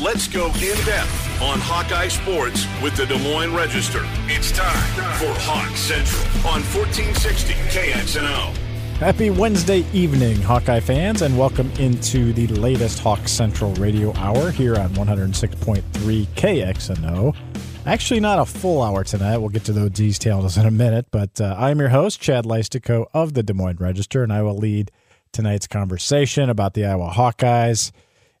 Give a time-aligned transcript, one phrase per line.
[0.00, 4.02] Let's go in depth on Hawkeye Sports with the Des Moines Register.
[4.28, 4.86] It's time
[5.18, 8.56] for Hawk Central on 1460 KXNO.
[8.98, 14.76] Happy Wednesday evening, Hawkeye fans, and welcome into the latest Hawk Central radio hour here
[14.76, 17.36] on 106.3 KXNO.
[17.84, 19.38] Actually, not a full hour tonight.
[19.38, 23.06] We'll get to those details in a minute, but uh, I'm your host, Chad Leistikow
[23.12, 24.92] of the Des Moines Register, and I will lead
[25.32, 27.90] tonight's conversation about the Iowa Hawkeyes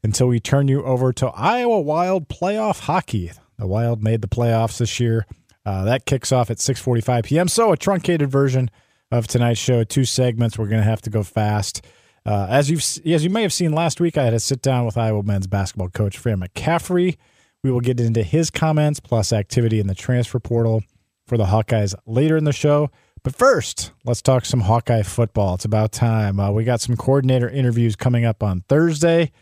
[0.02, 3.32] until we turn you over to Iowa Wild playoff hockey.
[3.58, 5.26] The Wild made the playoffs this year.
[5.66, 7.48] Uh, that kicks off at 6:45 p.m.
[7.48, 8.70] So a truncated version
[9.10, 9.84] of tonight's show.
[9.84, 10.58] Two segments.
[10.58, 11.84] We're going to have to go fast.
[12.24, 14.86] Uh, as you've as you may have seen last week, I had a sit down
[14.86, 17.16] with Iowa men's basketball coach Fran McCaffrey.
[17.62, 20.84] We will get into his comments plus activity in the transfer portal
[21.26, 22.90] for the Hawkeyes later in the show.
[23.24, 25.56] But first, let's talk some Hawkeye football.
[25.56, 26.38] It's about time.
[26.38, 29.32] Uh, we got some coordinator interviews coming up on Thursday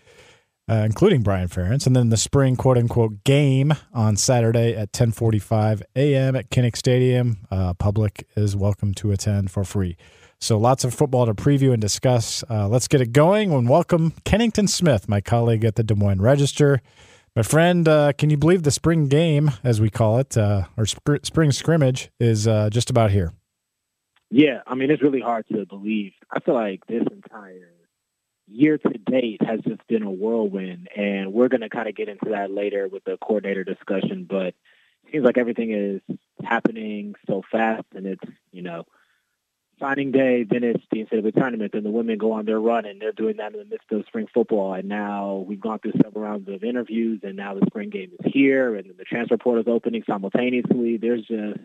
[0.69, 5.83] uh, including Brian Ferentz, and then the spring quote unquote game on Saturday at 10:45
[5.95, 6.37] a.m.
[6.37, 7.39] at Kinnick Stadium.
[7.51, 9.97] Uh, public is welcome to attend for free.
[10.41, 12.45] So lots of football to preview and discuss.
[12.51, 13.53] Uh, let's get it going.
[13.53, 16.83] And welcome Kennington Smith, my colleague at the Des Moines Register.
[17.35, 20.87] My friend, uh, can you believe the spring game, as we call it, uh, or
[20.89, 23.33] sp- spring scrimmage, is uh, just about here?
[24.31, 26.13] Yeah, I mean it's really hard to believe.
[26.31, 27.73] I feel like this entire
[28.49, 32.09] year to date has just been a whirlwind, and we're going to kind of get
[32.09, 34.27] into that later with the coordinator discussion.
[34.29, 38.87] But it seems like everything is happening so fast, and it's you know
[39.79, 43.01] signing day, then it's the NCAA tournament, then the women go on their run, and
[43.01, 44.75] they're doing that in the midst of spring football.
[44.75, 48.33] And now we've gone through several rounds of interviews, and now the spring game is
[48.33, 50.97] here, and the transfer portal is opening simultaneously.
[50.97, 51.61] There's just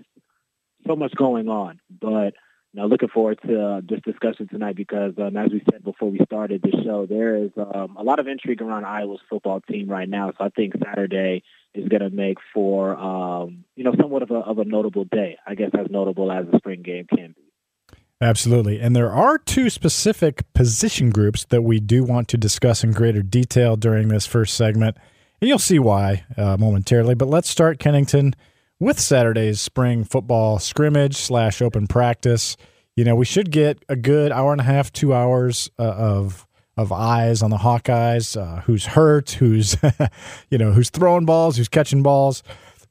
[0.86, 2.34] so much going on, but
[2.74, 6.20] now, looking forward to uh, this discussion tonight because, um, as we said before we
[6.26, 10.08] started the show, there is um, a lot of intrigue around Iowa's football team right
[10.08, 10.32] now.
[10.38, 14.36] So I think Saturday is going to make for, um, you know, somewhat of a,
[14.36, 15.38] of a notable day.
[15.46, 17.98] I guess as notable as a spring game can be.
[18.22, 18.80] Absolutely.
[18.80, 23.22] And there are two specific position groups that we do want to discuss in greater
[23.22, 24.96] detail during this first segment.
[25.42, 27.16] And you'll see why uh, momentarily.
[27.16, 28.34] But let's start Kennington
[28.82, 32.58] with Saturday's spring football scrimmage slash open practice.
[32.96, 36.48] You know, we should get a good hour and a half, two hours uh, of
[36.76, 38.36] of eyes on the Hawkeyes.
[38.36, 39.32] Uh, who's hurt?
[39.32, 39.78] Who's
[40.50, 41.58] you know who's throwing balls?
[41.58, 42.42] Who's catching balls?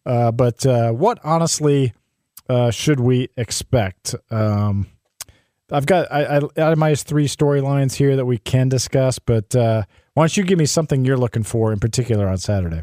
[0.06, 1.92] Uh, but uh, what honestly
[2.48, 4.14] uh, should we expect?
[4.30, 4.86] Um,
[5.72, 9.82] I've got I, I itemized three storylines here that we can discuss, but uh,
[10.14, 12.82] why don't you give me something you're looking for in particular on Saturday?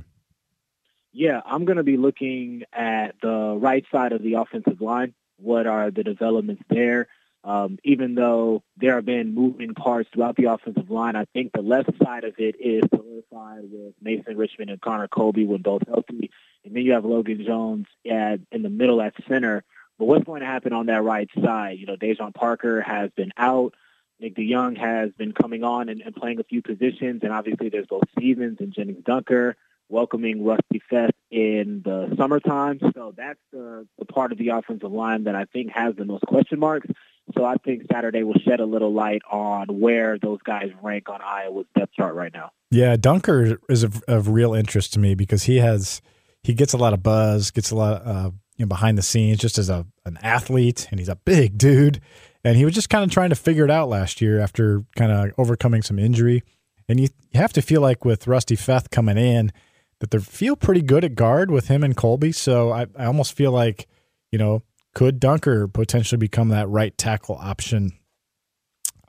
[1.17, 5.15] Yeah, I'm going to be looking at the right side of the offensive line.
[5.37, 7.07] What are the developments there?
[7.43, 11.63] Um, even though there have been moving parts throughout the offensive line, I think the
[11.63, 16.29] left side of it is solidified with Mason Richman and Connor Colby when both healthy.
[16.63, 19.63] And then you have Logan Jones at, in the middle at center.
[19.97, 21.79] But what's going to happen on that right side?
[21.79, 23.73] You know, Daijon Parker has been out.
[24.19, 27.21] Nick DeJong has been coming on and, and playing a few positions.
[27.23, 29.57] And obviously there's Beau Stephens and Gennings Dunker
[29.89, 32.79] welcoming Rusty Feth in the summertime.
[32.93, 36.23] So that's the, the part of the offensive line that I think has the most
[36.27, 36.87] question marks.
[37.35, 41.21] So I think Saturday will shed a little light on where those guys rank on
[41.21, 42.51] Iowa's depth chart right now.
[42.71, 46.01] Yeah, Dunker is of, of real interest to me because he has
[46.43, 49.01] he gets a lot of buzz, gets a lot of, uh, you know behind the
[49.01, 52.01] scenes just as a an athlete, and he's a big dude.
[52.43, 55.11] And he was just kind of trying to figure it out last year after kind
[55.11, 56.43] of overcoming some injury.
[56.87, 59.51] And you, you have to feel like with Rusty Feth coming in,
[59.99, 62.31] that they feel pretty good at guard with him and Colby.
[62.31, 63.87] So I, I almost feel like,
[64.31, 64.61] you know,
[64.93, 67.93] could Dunker potentially become that right tackle option?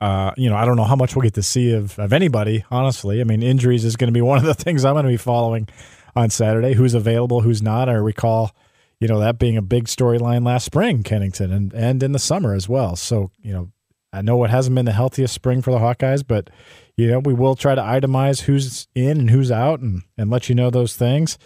[0.01, 2.63] Uh, you know, I don't know how much we'll get to see of, of anybody,
[2.71, 3.21] honestly.
[3.21, 5.17] I mean, injuries is going to be one of the things I'm going to be
[5.17, 5.67] following
[6.15, 6.73] on Saturday.
[6.73, 7.89] Who's available, who's not.
[7.89, 8.55] I recall,
[8.99, 12.53] you know, that being a big storyline last spring, Kennington, and, and in the summer
[12.53, 12.95] as well.
[12.95, 13.71] So, you know,
[14.11, 16.49] I know it hasn't been the healthiest spring for the Hawkeyes, but
[16.97, 20.49] you know, we will try to itemize who's in and who's out and, and let
[20.49, 21.37] you know those things.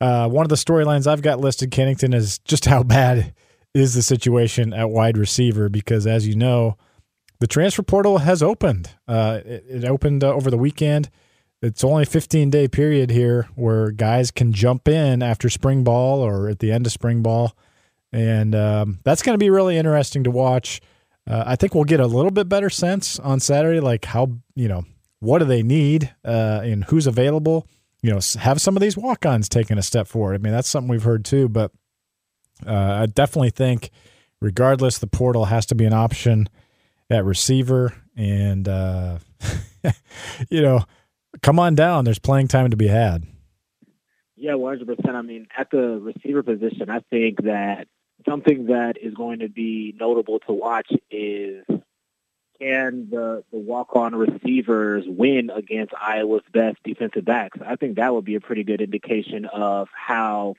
[0.00, 3.34] Uh, one of the storylines I've got listed, Kennington, is just how bad
[3.74, 6.76] is the situation at wide receiver because, as you know,
[7.40, 8.90] the transfer portal has opened.
[9.06, 11.10] Uh, it, it, opened uh, over the weekend.
[11.62, 16.20] It's only a 15 day period here where guys can jump in after spring ball
[16.20, 17.56] or at the end of spring ball.
[18.12, 20.80] And um, that's going to be really interesting to watch.
[21.28, 24.66] Uh, I think we'll get a little bit better sense on Saturday, like how you
[24.68, 24.84] know
[25.20, 27.66] what do they need uh, and who's available.
[28.02, 30.34] You know, have some of these walk-ons taken a step forward.
[30.34, 31.48] I mean, that's something we've heard too.
[31.48, 31.72] But
[32.66, 33.90] uh, I definitely think,
[34.40, 36.48] regardless, the portal has to be an option
[37.10, 39.18] at receiver, and uh,
[40.48, 40.84] you know,
[41.42, 42.04] come on down.
[42.04, 43.26] There's playing time to be had.
[44.36, 45.08] Yeah, 100%.
[45.08, 47.88] I mean, at the receiver position, I think that
[48.28, 51.64] something that is going to be notable to watch is
[52.60, 57.58] can the, the walk-on receivers win against Iowa's best defensive backs?
[57.64, 60.54] I think that would be a pretty good indication of how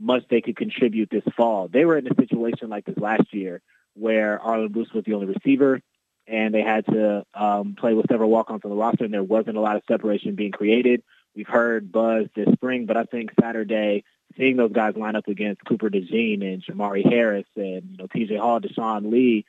[0.00, 1.68] much they could contribute this fall.
[1.68, 3.60] They were in a situation like this last year
[3.94, 5.80] where Arland Bruce was the only receiver
[6.26, 9.56] and they had to um, play with several walk-ons on the roster and there wasn't
[9.56, 11.02] a lot of separation being created.
[11.34, 14.04] We've heard buzz this spring, but I think Saturday,
[14.38, 18.38] seeing those guys line up against Cooper DeJean and Jermari Harris and you know TJ
[18.38, 19.44] Hall, Deshaun Lee,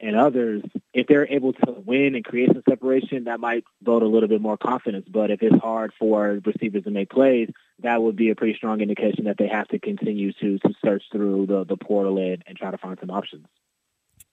[0.00, 0.62] and others,
[0.92, 4.40] if they're able to win and create some separation, that might build a little bit
[4.40, 5.06] more confidence.
[5.08, 7.50] But if it's hard for receivers to make plays,
[7.80, 11.04] that would be a pretty strong indication that they have to continue to to search
[11.12, 13.46] through the the portal and, and try to find some options.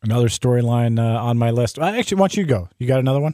[0.02, 1.78] Another storyline uh, on my list.
[1.78, 2.70] Actually, why don't you go?
[2.78, 3.34] You got another one?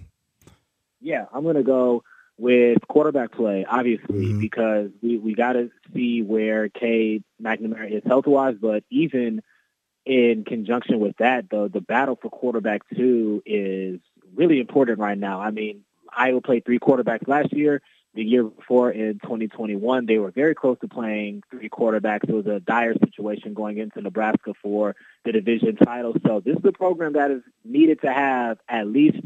[1.00, 2.04] Yeah, I'm going to go
[2.38, 4.40] with quarterback play, obviously, mm-hmm.
[4.40, 9.42] because we, we got to see where Cade McNamara is health wise, but even
[10.06, 14.00] in conjunction with that, the the battle for quarterback two is
[14.36, 15.42] really important right now.
[15.42, 15.84] I mean,
[16.16, 17.82] Iowa played three quarterbacks last year.
[18.14, 22.30] The year before in 2021, they were very close to playing three quarterbacks.
[22.30, 24.96] It was a dire situation going into Nebraska for
[25.26, 26.16] the division title.
[26.26, 29.18] So this is a program that is needed to have at least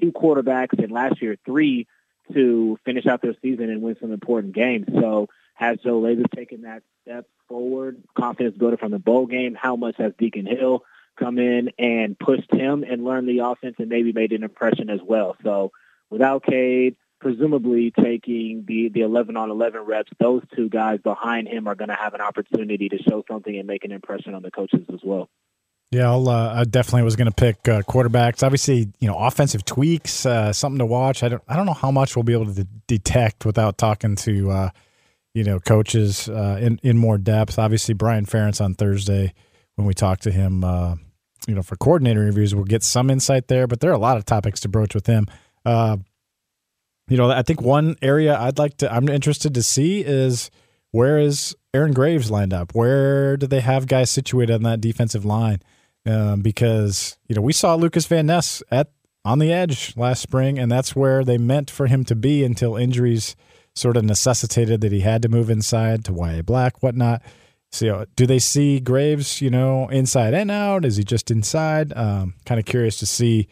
[0.00, 1.86] two quarterbacks, and last year three
[2.34, 4.86] to finish out their season and win some important games.
[4.92, 9.54] So has Joe Labas taken that step forward, confidence builder from the bowl game?
[9.54, 10.84] How much has Deacon Hill
[11.18, 15.00] come in and pushed him and learned the offense and maybe made an impression as
[15.04, 15.36] well?
[15.44, 15.72] So
[16.08, 21.66] without Cade, presumably taking the, the 11 on 11 reps, those two guys behind him
[21.68, 24.50] are going to have an opportunity to show something and make an impression on the
[24.50, 25.28] coaches as well.
[25.90, 28.44] Yeah, uh, I definitely was going to pick uh, quarterbacks.
[28.44, 31.24] Obviously, you know, offensive tweaks, uh, something to watch.
[31.24, 34.14] I don't, I don't know how much we'll be able to de- detect without talking
[34.16, 34.70] to, uh,
[35.34, 37.58] you know, coaches uh, in in more depth.
[37.58, 39.34] Obviously, Brian Ferentz on Thursday
[39.74, 40.94] when we talk to him, uh,
[41.48, 43.66] you know, for coordinator interviews, we'll get some insight there.
[43.66, 45.26] But there are a lot of topics to broach with him.
[45.66, 50.52] you know, I think one area I'd like to, I'm interested to see is
[50.92, 52.76] where is Aaron Graves lined up?
[52.76, 55.60] Where do they have guys situated on that defensive line?
[56.06, 58.90] Um, because you know we saw Lucas Van Ness at
[59.24, 62.76] on the edge last spring, and that's where they meant for him to be until
[62.76, 63.36] injuries
[63.74, 67.22] sort of necessitated that he had to move inside to YA Black, whatnot.
[67.72, 70.84] So, do they see Graves, you know, inside and out?
[70.84, 71.92] Is he just inside?
[71.96, 73.46] Um, kind of curious to see,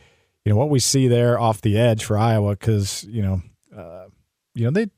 [0.45, 3.43] you know, what we see there off the edge for Iowa because you know,
[3.77, 4.07] uh,
[4.55, 4.89] you know they,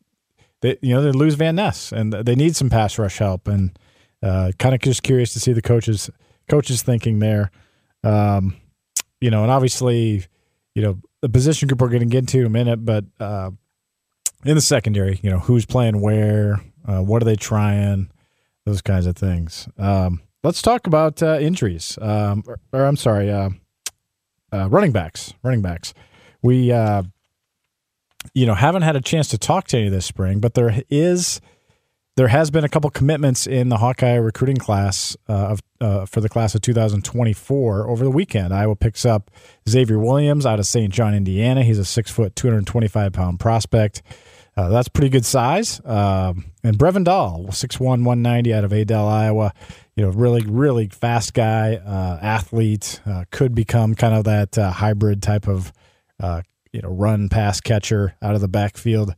[0.62, 3.78] they, you know, they lose Van Ness and they need some pass rush help, and
[4.22, 6.08] uh, kind of just curious to see the coaches
[6.50, 7.50] coaches thinking there.
[8.02, 8.56] Um,
[9.20, 10.26] you know, and obviously,
[10.74, 13.50] you know, the position group we're going to get to in a minute, but uh,
[14.44, 18.10] in the secondary, you know, who's playing where, uh, what are they trying,
[18.64, 19.68] those kinds of things.
[19.78, 21.98] Um, let's talk about uh, injuries.
[22.00, 23.50] Um, or, or, I'm sorry, uh,
[24.52, 25.34] uh, running backs.
[25.42, 25.92] Running backs.
[26.42, 27.02] We, uh,
[28.34, 31.40] you know, haven't had a chance to talk to any this spring, but there is
[32.16, 36.20] there has been a couple commitments in the Hawkeye recruiting class uh, of uh, for
[36.20, 38.52] the class of 2024 over the weekend.
[38.52, 39.30] Iowa picks up
[39.68, 40.92] Xavier Williams out of St.
[40.92, 41.62] John, Indiana.
[41.62, 44.02] He's a six foot, 225 pound prospect.
[44.56, 45.80] Uh, that's pretty good size.
[45.86, 49.54] Um, and Brevin Dahl, 6'1", 190 out of Adel, Iowa.
[49.94, 53.00] You know, really, really fast guy, uh, athlete.
[53.06, 55.72] Uh, could become kind of that uh, hybrid type of
[56.72, 59.14] you know run pass catcher out of the backfield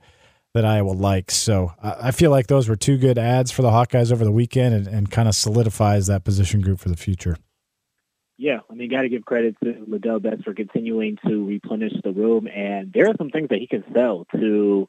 [0.54, 1.34] that Iowa likes.
[1.34, 4.74] So I feel like those were two good ads for the Hawkeyes over the weekend
[4.74, 7.36] and, and kind of solidifies that position group for the future.
[8.36, 12.12] Yeah, I mean, got to give credit to Ladell Betts for continuing to replenish the
[12.12, 14.88] room, and there are some things that he can sell to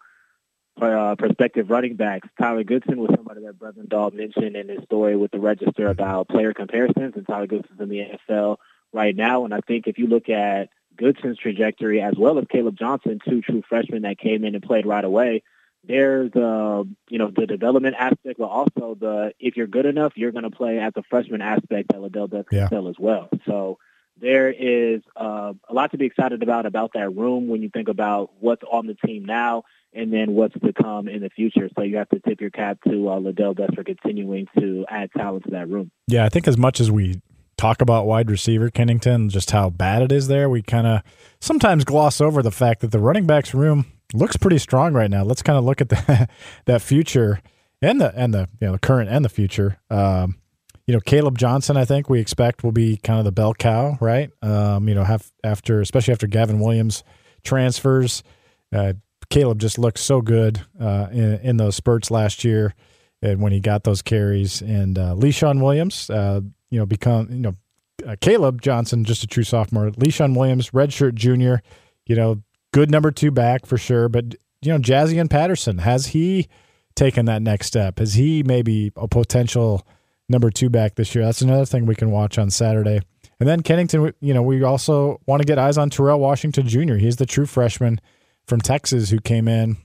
[0.82, 2.27] uh, prospective running backs.
[2.41, 6.29] Tyler Goodson was somebody that Brevin Dahl mentioned in his story with the Register about
[6.29, 8.58] player comparisons, and Tyler Goodson's in the NFL
[8.91, 9.46] right now.
[9.46, 13.41] And I think if you look at Goodson's trajectory as well as Caleb Johnson, two
[13.41, 15.43] true freshmen that came in and played right away,
[15.85, 20.31] there's uh, you know the development aspect, but also the if you're good enough, you're
[20.31, 22.65] going to play as a freshman aspect that Ladell does yeah.
[22.65, 23.29] excel as well.
[23.45, 23.79] So
[24.19, 27.89] there is uh, a lot to be excited about about that room when you think
[27.89, 29.63] about what's on the team now
[29.93, 31.69] and then what's to come in the future.
[31.75, 35.11] So you have to tip your cap to uh, Ladell Betts for continuing to add
[35.15, 35.91] talent to that room.
[36.07, 37.21] Yeah, I think as much as we
[37.57, 41.01] talk about wide receiver Kennington, just how bad it is there, we kind of
[41.39, 45.24] sometimes gloss over the fact that the running backs room looks pretty strong right now.
[45.24, 46.29] Let's kind of look at the,
[46.65, 47.41] that future
[47.82, 49.77] and the and the you know the current and the future.
[49.89, 50.38] Um,
[50.88, 53.98] you know, Caleb Johnson, I think we expect will be kind of the bell cow,
[54.01, 54.29] right?
[54.41, 57.03] Um, you know, have after especially after Gavin Williams
[57.43, 58.24] transfers.
[58.72, 58.93] Uh,
[59.29, 62.75] Caleb just looked so good uh, in, in those spurts last year,
[63.22, 64.62] and when he got those carries.
[64.62, 67.55] And uh, Williams, uh, you know, become you know,
[68.05, 69.91] uh, Caleb Johnson, just a true sophomore.
[69.91, 71.62] Leshon Williams, redshirt junior,
[72.05, 72.41] you know,
[72.74, 74.10] good number two back for sure.
[74.10, 76.50] But you know, Jaziun Patterson has he
[76.96, 78.00] taken that next step?
[78.00, 79.88] Has he maybe a potential
[80.27, 81.24] number two back this year?
[81.24, 83.00] That's another thing we can watch on Saturday.
[83.39, 86.96] And then Kennington, you know, we also want to get eyes on Terrell Washington Jr.
[86.96, 88.00] He's the true freshman
[88.46, 89.77] from Texas who came in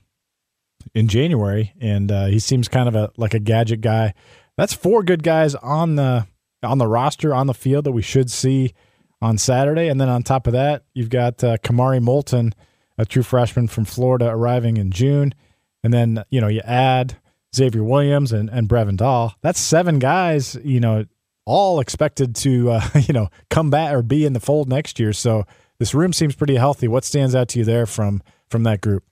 [0.93, 4.13] in January, and uh, he seems kind of a like a gadget guy.
[4.57, 6.27] That's four good guys on the
[6.63, 8.73] on the roster on the field that we should see
[9.21, 9.87] on Saturday.
[9.87, 12.53] And then on top of that, you've got uh, Kamari Moulton,
[12.99, 15.33] a true freshman from Florida, arriving in June.
[15.83, 17.15] And then you know you add
[17.55, 19.33] Xavier Williams and and Brevin Dahl.
[19.41, 20.57] That's seven guys.
[20.63, 21.05] You know,
[21.45, 25.13] all expected to uh, you know come back or be in the fold next year.
[25.13, 25.45] So
[25.79, 26.89] this room seems pretty healthy.
[26.89, 29.03] What stands out to you there from from that group?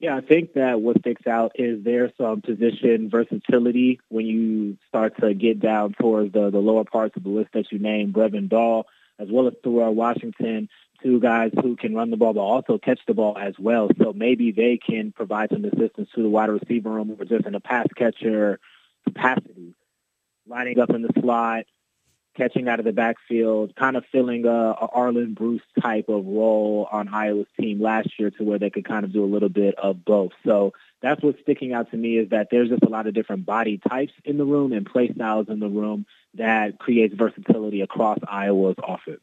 [0.00, 5.18] Yeah, I think that what sticks out is there's some position versatility when you start
[5.20, 8.48] to get down towards the, the lower parts of the list that you named, Brevin
[8.48, 8.86] Dahl,
[9.18, 10.68] as well as Terrell Washington,
[11.04, 13.88] two guys who can run the ball but also catch the ball as well.
[14.00, 17.54] So maybe they can provide some assistance to the wide receiver room or just in
[17.54, 18.58] a pass catcher
[19.04, 19.74] capacity.
[20.46, 21.64] Lining up in the slot,
[22.36, 26.88] catching out of the backfield, kind of filling a, a Arland Bruce type of role
[26.90, 29.74] on Iowa's team last year to where they could kind of do a little bit
[29.76, 30.32] of both.
[30.44, 33.46] So that's what's sticking out to me is that there's just a lot of different
[33.46, 38.18] body types in the room and play styles in the room that creates versatility across
[38.26, 39.20] Iowa's offense.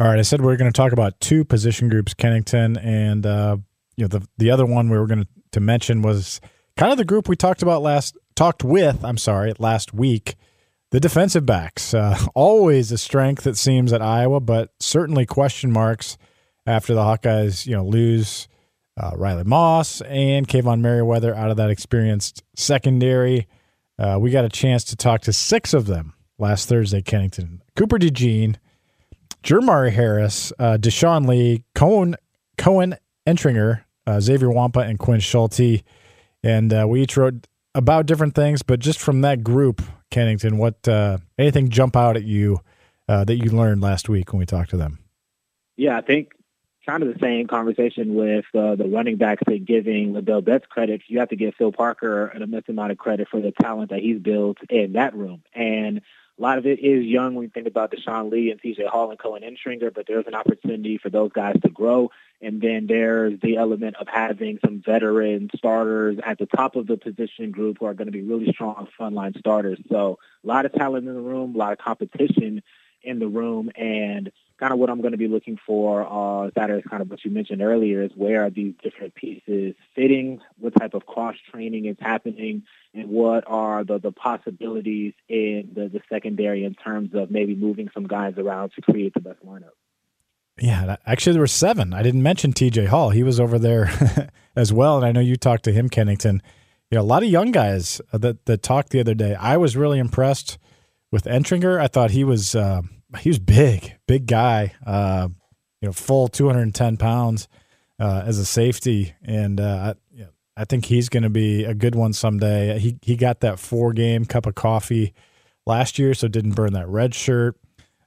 [0.00, 3.26] All right, I said we are going to talk about two position groups, Kennington, and
[3.26, 3.56] uh,
[3.96, 6.40] you know the the other one we were going to, to mention was
[6.76, 9.04] kind of the group we talked about last talked with.
[9.04, 10.36] I'm sorry, last week
[10.90, 16.16] the defensive backs, uh, always a strength it seems at Iowa, but certainly question marks
[16.66, 18.48] after the Hawkeyes, you know, lose
[18.96, 23.46] uh, Riley Moss and Kaevon Merriweather out of that experienced secondary.
[23.98, 27.62] Uh, we got a chance to talk to six of them last Thursday, Kennington.
[27.76, 28.56] Cooper DeJean,
[29.42, 32.16] Jermari Harris, uh, Deshaun Lee, Koen,
[32.56, 35.82] Koen Entringer, uh, Xavier Nwankpa, and Quinn Schulte.
[36.42, 40.86] And uh, we each wrote about different things, but just from that group, Kennington, what
[40.88, 42.60] uh, anything jump out at you
[43.08, 44.98] uh, that you learned last week when we talked to them?
[45.76, 46.32] Yeah, I think
[46.88, 51.02] kind of the same conversation with uh, the running backs and giving Ladell Betts credit.
[51.06, 54.00] You have to give Phil Parker an immense amount of credit for the talent that
[54.00, 55.42] he's built in that room.
[55.54, 56.00] And
[56.38, 59.10] a lot of it is young when you think about Deshaun Lee and TJ Hall
[59.10, 62.10] and Koen Entringer, but there's an opportunity for those guys to grow.
[62.40, 66.96] And then there's the element of having some veteran starters at the top of the
[66.96, 69.80] position group who are going to be really strong frontline starters.
[69.90, 72.62] So a lot of talent in the room, a lot of competition
[73.08, 76.80] in the room, and kind of what I'm going to be looking for uh, Saturday
[76.80, 80.74] is kind of what you mentioned earlier is where are these different pieces fitting, what
[80.78, 86.00] type of cross training is happening, and what are the, the possibilities in the, the
[86.08, 89.70] secondary in terms of maybe moving some guys around to create the best lineup.
[90.60, 91.94] Yeah, actually, there were seven.
[91.94, 93.10] I didn't mention TJ Hall.
[93.10, 96.42] He was over there as well, and I know you talked to him, Kennington.
[96.90, 99.36] You know, a lot of young guys that that talked the other day.
[99.36, 100.58] I was really impressed
[101.12, 101.78] with Entringer.
[101.80, 102.82] I thought he was uh,
[103.18, 104.74] he was big, big guy.
[104.86, 105.28] Uh,
[105.80, 107.48] you know, full 210 pounds
[107.98, 110.24] uh, as a safety, and uh, I,
[110.56, 112.78] I think he's going to be a good one someday.
[112.78, 115.14] He he got that four game cup of coffee
[115.66, 117.56] last year, so didn't burn that red shirt.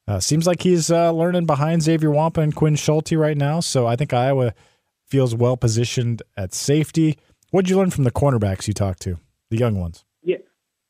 [0.08, 3.62] Uh, seems like he's uh, learning behind Xavier Nwankpa and Quinn Schulte right now.
[3.62, 4.54] So I think Iowa
[5.08, 7.18] feels well positioned at safety.
[7.52, 9.18] What did you learn from the cornerbacks you talked to,
[9.50, 10.04] the young ones?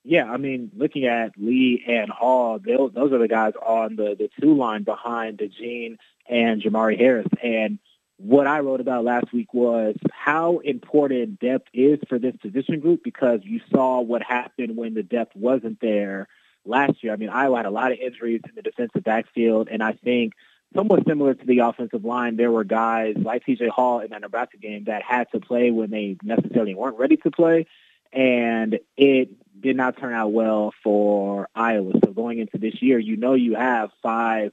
[0.03, 0.25] Yeah.
[0.31, 4.55] I mean, looking at Lee and Hall, those, are the guys on the the two
[4.55, 7.27] line behind DeJean and Jermari Harris.
[7.43, 7.79] And
[8.17, 13.03] what I wrote about last week was how important depth is for this position group
[13.03, 16.27] because you saw what happened when the depth wasn't there
[16.65, 17.13] last year.
[17.13, 20.33] I mean, Iowa had a lot of injuries in the defensive backfield, and I think
[20.75, 24.57] somewhat similar to the offensive line, there were guys like TJ Hall in that Nebraska
[24.57, 27.65] game that had to play when they necessarily weren't ready to play,
[28.13, 29.29] and it
[29.61, 31.93] did not turn out well for Iowa.
[32.03, 34.51] So going into this year, you know you have five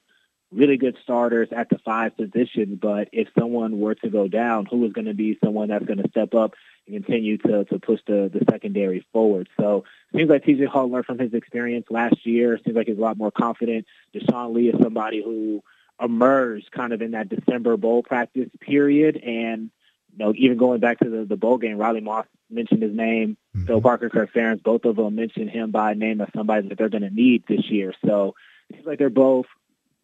[0.51, 4.85] really good starters at the five position, but if someone were to go down, who
[4.87, 6.55] is going to be someone that's going to step up
[6.87, 9.49] and continue to, to push the, the secondary forward?
[9.59, 12.59] So it seems like TJ Hall learned from his experience last year.
[12.65, 13.87] Seems like he's a lot more confident.
[14.15, 15.63] Deshaun Lee is somebody who
[16.01, 19.17] emerged kind of in that December bowl practice period.
[19.17, 19.71] And,
[20.13, 23.37] you know, even going back to the, the bowl game, Riley Moss mentioned his name.
[23.57, 23.67] Mm-hmm.
[23.67, 26.89] Phil Parker, Kirk Ferentz, both of them mentioned him by name as somebody that they're
[26.89, 27.95] going to need this year.
[28.05, 28.35] So
[28.69, 29.47] it seems like they're both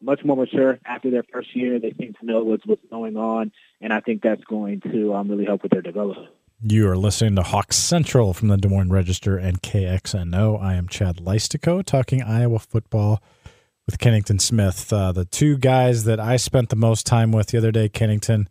[0.01, 1.79] much more mature after their first year.
[1.79, 5.29] They seem to know what's what's going on, and I think that's going to um,
[5.29, 6.29] really help with their development.
[6.63, 10.63] You are listening to Hawks Central from the Des Moines Register and KXNO.
[10.63, 13.23] I am Chad Leistikow talking Iowa football
[13.87, 14.93] with Kennington Smith.
[14.93, 18.49] Uh, the two guys that I spent the most time with the other day, Kennington,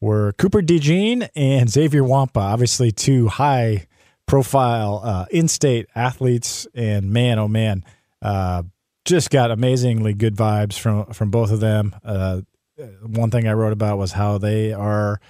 [0.00, 2.36] were Cooper DeJean and Xavier Nwankpa.
[2.36, 3.86] Obviously, two high
[4.26, 6.66] profile uh, in state athletes.
[6.74, 7.84] And man, oh man,
[8.22, 8.64] uh,
[9.04, 11.94] just got amazingly good vibes from, from both of them.
[12.04, 12.42] Uh,
[13.02, 15.20] one thing I wrote about was how they are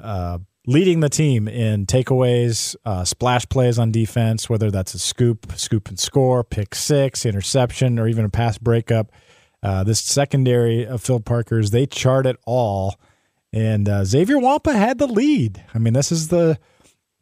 [0.00, 5.52] uh, leading the team in takeaways, uh, splash plays on defense, whether that's a scoop,
[5.56, 9.12] scoop and score, pick six, interception, or even a pass breakup.
[9.62, 12.96] Uh, this secondary of Phil Parker's, they chart it all.
[13.56, 15.64] And uh, Xavier Nwankpa had the lead.
[15.72, 16.58] I mean, this is the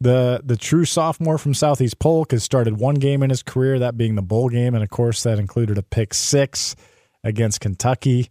[0.01, 3.95] the the true sophomore from Southeast Polk has started one game in his career, that
[3.95, 6.75] being the bowl game, and of course that included a pick six
[7.23, 8.29] against Kentucky.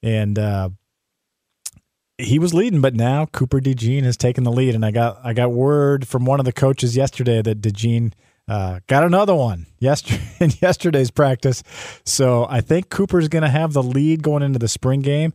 [0.00, 0.70] And uh,
[2.18, 5.32] he was leading, but now Cooper DeJean has taken the lead, and I got I
[5.32, 8.12] got word from one of the coaches yesterday that DeJean
[8.46, 11.64] uh, got another one yesterday in yesterday's practice.
[12.04, 15.32] So I think Cooper's going to have the lead going into the spring game.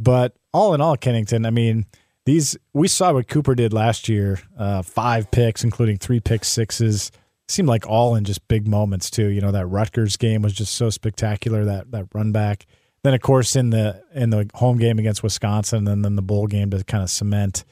[0.00, 1.86] But all in all, Kennington, I mean,
[2.28, 7.10] these we saw what Cooper did last year: uh, five picks, including three pick sixes.
[7.48, 9.28] Seemed like all in just big moments too.
[9.28, 11.64] You know that Rutgers game was just so spectacular.
[11.64, 12.66] That that run back.
[13.02, 16.46] Then of course in the in the home game against Wisconsin, and then the bowl
[16.46, 17.64] game to kind of cement,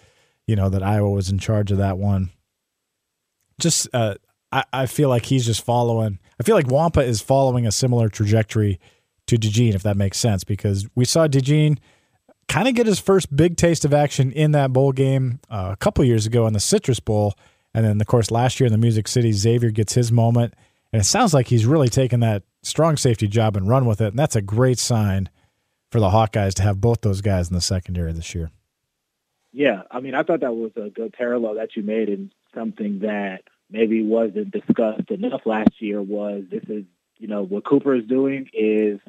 [0.46, 2.30] you know, that Iowa was in charge of that one.
[3.60, 4.14] Just uh,
[4.50, 6.18] I, I feel like he's just following.
[6.40, 8.80] I feel like Nwankpa is following a similar trajectory
[9.26, 11.78] to DeJean, if that makes sense, because we saw DeJean
[12.48, 15.76] kind of get his first big taste of action in that bowl game uh, a
[15.76, 17.34] couple years ago in the Citrus Bowl.
[17.74, 20.54] And then, of course, last year in the Music City, Xavier gets his moment.
[20.92, 24.08] And it sounds like he's really taken that strong safety job and run with it.
[24.08, 25.28] And that's a great sign
[25.90, 28.50] for the Hawkeyes to have both those guys in the secondary this year.
[29.52, 33.00] Yeah, I mean, I thought that was a good parallel that you made and something
[33.00, 36.84] that maybe wasn't discussed enough last year was this is,
[37.18, 39.00] you know, what Cooper is doing is,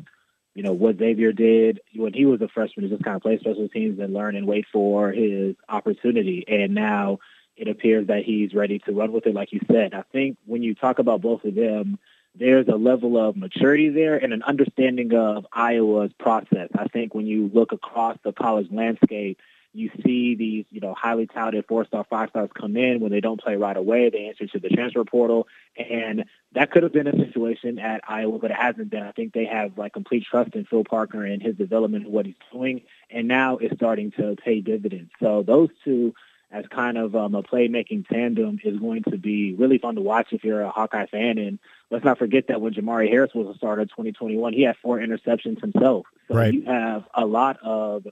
[0.57, 3.37] you know, what Xavier did when he was a freshman is just kind of play
[3.37, 6.43] special teams and learn and wait for his opportunity.
[6.47, 7.19] And now
[7.55, 9.93] it appears that he's ready to run with it, like you said.
[9.93, 11.99] I think when you talk about both of them,
[12.33, 16.69] there's a level of maturity there and an understanding of Iowa's process.
[16.75, 19.39] I think when you look across the college landscape,
[19.73, 23.55] you see these, you know, highly touted four-star, five-stars come in when they don't play
[23.55, 24.09] right away.
[24.09, 28.39] They answer to the transfer portal, and that could have been a situation at Iowa,
[28.39, 29.03] but it hasn't been.
[29.03, 32.25] I think they have like complete trust in Phil Parker and his development and what
[32.25, 35.11] he's doing, and now it's starting to pay dividends.
[35.19, 36.13] So those two
[36.51, 40.27] as kind of um, a playmaking tandem is going to be really fun to watch
[40.31, 41.37] if you're a Hawkeye fan.
[41.37, 41.59] And
[41.91, 44.97] let's not forget that when Jermari Harris was a starter in 2021, he had four
[44.99, 46.05] interceptions himself.
[46.29, 46.53] So right.
[46.53, 48.07] you have a lot of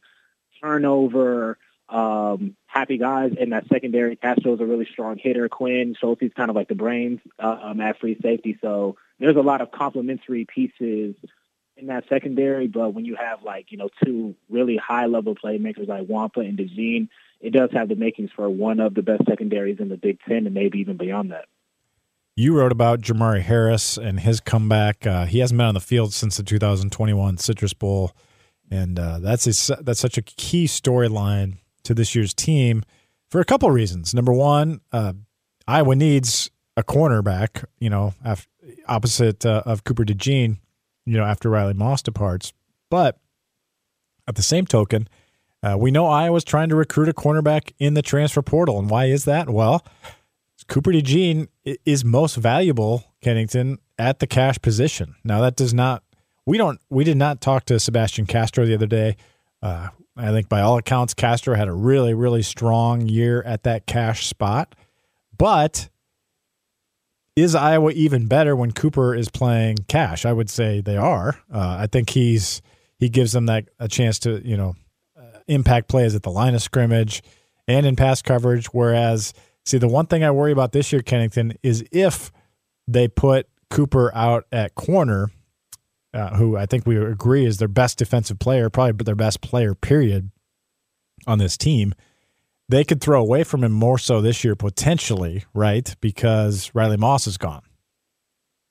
[0.61, 1.57] turnover,
[1.89, 4.15] um, happy guys in that secondary.
[4.15, 5.47] Castro's a really strong hitter.
[5.49, 8.57] Quinn Schulte's kind of like the brains uh, um, at free safety.
[8.61, 11.15] So there's a lot of complementary pieces
[11.77, 12.67] in that secondary.
[12.67, 16.57] But when you have like you know two really high level playmakers like Nwankpa and
[16.57, 17.09] DeJean,
[17.41, 20.45] it does have the makings for one of the best secondaries in the Big Ten,
[20.45, 21.45] and maybe even beyond that.
[22.37, 25.07] You wrote about Jermari Harris and his comeback.
[25.07, 28.11] Uh, he hasn't been on the field since the 2021 Citrus Bowl,
[28.71, 32.83] and uh, that's a, that's such a key storyline to this year's team
[33.29, 34.13] for a couple reasons.
[34.13, 35.13] Number one, uh,
[35.67, 37.65] Iowa needs a cornerback.
[37.79, 38.47] You know, after,
[38.87, 40.57] opposite uh, of Cooper DeJean.
[41.05, 42.51] You know, after Riley Moss departs,
[42.89, 43.19] but
[44.27, 45.07] at the same token
[45.65, 48.77] uh, we know Iowa's trying to recruit a cornerback in the transfer portal.
[48.77, 49.49] And why is that?
[49.49, 49.83] Well,
[50.67, 51.47] Cooper DeJean
[51.85, 55.15] is most valuable, Kennington, at the cash position.
[55.23, 56.03] Now, that does not,
[56.45, 59.17] we don't, we did not talk to Sebastian Castro the other day.
[59.61, 63.85] Uh, I think by all accounts, Castro had a really, really strong year at that
[63.85, 64.75] cash spot.
[65.37, 65.89] But
[67.35, 70.25] is Iowa even better when Cooper is playing cash?
[70.25, 71.37] I would say they are.
[71.53, 72.61] Uh, I think he's
[72.97, 74.75] he gives them that a chance to you know
[75.47, 77.21] impact plays at the line of scrimmage
[77.67, 78.67] and in pass coverage.
[78.67, 79.33] Whereas,
[79.65, 82.31] see, the one thing I worry about this year, Kennington, is if
[82.87, 85.31] they put Cooper out at corner,
[86.15, 89.75] uh, who I think we agree is their best defensive player, probably their best player,
[89.75, 90.31] period,
[91.27, 91.93] on this team.
[92.69, 95.93] They could throw away from him more so this year, potentially, right?
[96.01, 97.61] Because Riley Moss is gone.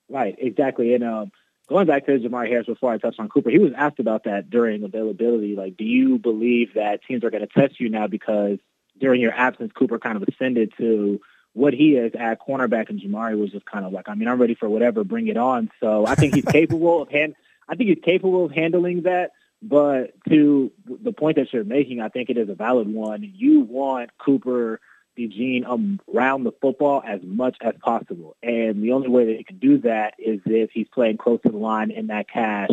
[0.08, 0.94] Right, exactly.
[0.94, 1.32] And um,
[1.68, 4.50] going back to Jermari Harris before I touched on Cooper, he was asked about that
[4.50, 5.54] during availability.
[5.54, 8.58] Like, do you believe that teams are going to test you now because
[8.98, 11.20] during your absence, Cooper kind of ascended to
[11.54, 14.40] what he is at cornerback, and Jermari was just kind of like, I mean, I'm
[14.40, 15.70] ready for whatever, bring it on.
[15.80, 17.34] So I think he's capable of hand.
[17.68, 19.30] I think he's capable of handling that.
[19.62, 23.22] But to the point that you're making, I think it is a valid one.
[23.22, 24.80] You want Cooper
[25.16, 28.36] DeJean around the football as much as possible.
[28.42, 31.50] And the only way that you can do that is if he's playing close to
[31.50, 32.70] the line in that cash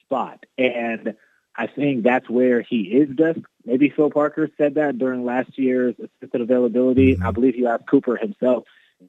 [0.00, 0.46] spot.
[0.56, 1.16] And
[1.54, 3.40] I think that's where he is best.
[3.64, 7.14] Maybe Phil Parker said that during last year's assistant availability.
[7.14, 7.26] Mm-hmm.
[7.26, 8.64] I believe you asked Cooper himself.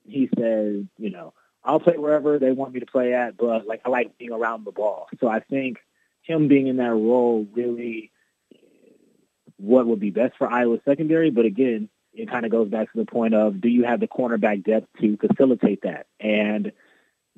[0.05, 3.81] He said, you know, I'll play wherever they want me to play at, but like
[3.85, 5.07] I like being around the ball.
[5.19, 5.77] So I think
[6.21, 8.11] him being in that role really
[9.57, 11.29] what would be best for Iowa secondary.
[11.29, 14.07] But again, it kind of goes back to the point of do you have the
[14.07, 16.07] cornerback depth to facilitate that?
[16.19, 16.73] And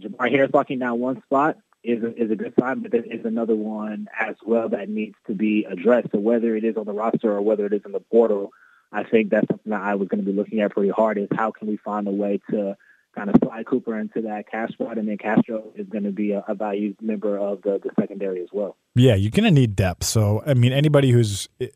[0.01, 3.25] Jamar Harris locking down one spot is a, is a good sign, but there is
[3.25, 6.11] another one as well that needs to be addressed.
[6.11, 8.51] So whether it is on the roster or whether it is in the portal,
[8.91, 11.27] I think that's something that I was going to be looking at pretty hard is
[11.35, 12.75] how can we find a way to
[13.15, 16.31] kind of slide Cooper into that cash spot, and then Castro is going to be
[16.31, 18.75] a, a valued member of the, the secondary as well.
[18.93, 20.03] Yeah, you're going to need depth.
[20.03, 21.67] So, I mean, anybody who's eh,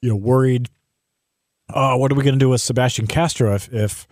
[0.00, 0.70] you know worried,
[1.72, 4.08] oh, what are we going to do with Sebastian Castro if if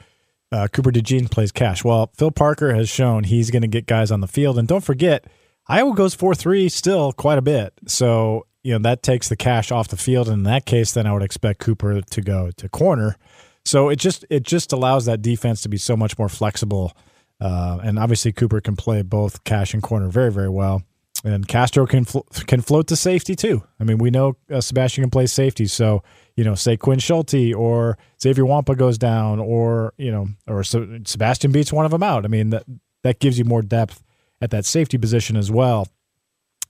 [0.55, 1.85] uh, Cooper DeJean plays cash?
[1.85, 4.85] Well, Phil Parker has shown he's going to get guys on the field, and don't
[4.85, 5.27] forget,
[5.67, 7.73] Iowa goes four three still quite a bit.
[7.87, 10.29] So you know that takes the cash off the field.
[10.29, 13.17] And in that case, then I would expect Cooper to go to corner.
[13.64, 16.97] So it just it just allows that defense to be so much more flexible.
[17.40, 20.83] Uh, and obviously Cooper can play both cash and corner very very well.
[21.25, 23.62] And Castro can flo- can float to safety too.
[23.81, 26.03] I mean, we know uh, Sebastian can play safety, so
[26.37, 31.53] you know, say Quinn Schulte or Xavier Nwankpa goes down, or you know, or Sebastian
[31.53, 32.25] beats one of them out.
[32.25, 32.64] I mean, that
[33.03, 34.03] that gives you more depth
[34.40, 35.88] at that safety position as well.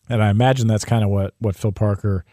[0.09, 2.25] And I imagine that's kind of what what Phil Parker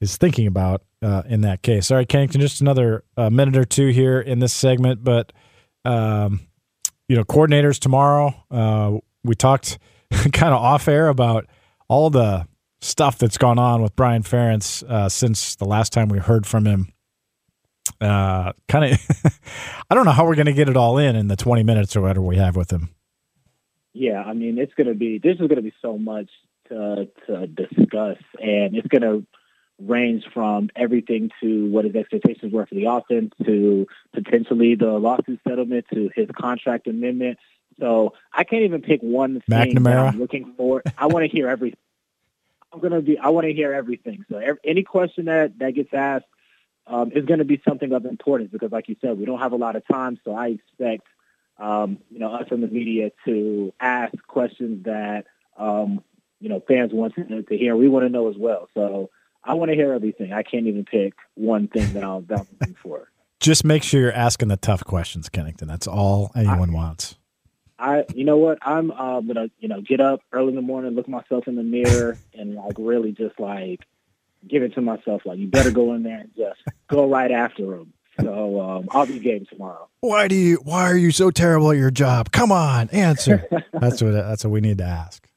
[0.00, 1.90] is thinking about uh, in that case.
[1.90, 5.32] All right, Kennington, just another uh, minute or two here in this segment, but
[5.84, 6.40] um,
[7.08, 8.34] you know, coordinators tomorrow.
[8.50, 9.78] Uh, we talked
[10.10, 11.46] kind of off air about
[11.88, 12.46] all the
[12.82, 16.66] stuff that's gone on with Brian Ferentz uh, since the last time we heard from
[16.66, 16.92] him.
[18.00, 19.00] Uh, kind of,
[19.90, 21.96] I don't know how we're going to get it all in in the 20 minutes
[21.96, 22.90] or whatever we have with him.
[23.92, 26.30] Yeah, I mean, it's going to be, this is going to be so much
[26.68, 29.26] to, to discuss, and it's going to
[29.80, 35.40] range from everything to what his expectations were for the offense to potentially the lawsuit
[35.46, 37.38] settlement to his contract amendment.
[37.80, 40.12] So I can't even pick one thing McNamara.
[40.12, 40.82] I'm looking for.
[40.96, 41.78] I want to hear everything.
[42.72, 43.18] I'm gonna be.
[43.18, 44.24] I want to hear everything.
[44.30, 46.26] So every, any question that that gets asked
[46.86, 49.52] um, is going to be something of importance because, like you said, we don't have
[49.52, 50.18] a lot of time.
[50.24, 51.06] So I expect
[51.58, 56.02] um, you know us in the media to ask questions that um,
[56.40, 57.76] you know fans want to, to hear.
[57.76, 58.68] We want to know as well.
[58.74, 59.10] So
[59.44, 60.32] I want to hear everything.
[60.32, 63.08] I can't even pick one thing that I'll that looking for.
[63.40, 65.66] Just make sure you're asking the tough questions, Kennington.
[65.66, 67.16] That's all anyone I, wants.
[67.82, 68.58] I, you know what?
[68.62, 71.64] I'm uh, gonna, you know, get up early in the morning, look myself in the
[71.64, 73.80] mirror, and like really just like
[74.46, 75.22] give it to myself.
[75.24, 77.92] Like you better go in there and just go right after him.
[78.20, 79.88] So um, I'll be game tomorrow.
[80.00, 80.56] Why do you?
[80.62, 82.30] Why are you so terrible at your job?
[82.30, 83.48] Come on, answer.
[83.72, 84.12] that's what.
[84.12, 85.28] That's what we need to ask.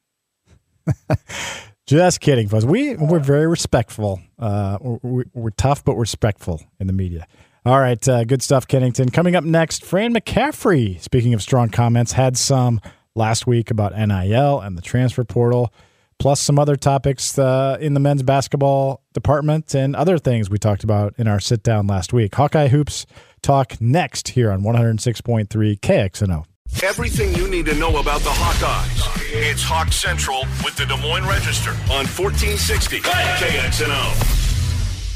[1.87, 2.65] Just kidding, folks.
[2.65, 4.21] We we're very respectful.
[4.37, 7.27] Uh, we're, we're tough but respectful in the media.
[7.65, 9.09] All right, uh, good stuff, Kennington.
[9.09, 11.01] Coming up next, Fran McCaffrey.
[11.01, 12.79] Speaking of strong comments, had some
[13.15, 15.73] last week about NIL and the transfer portal,
[16.19, 20.83] plus some other topics uh, in the men's basketball department and other things we talked
[20.83, 22.35] about in our sit down last week.
[22.35, 23.07] Hawkeye hoops
[23.41, 25.47] talk next here on 106.3
[25.79, 26.45] KXNO.
[26.83, 29.23] Everything you need to know about the Hawkeyes.
[29.33, 34.44] It's Hawk Central with the Des Moines Register on 1460 KXNO.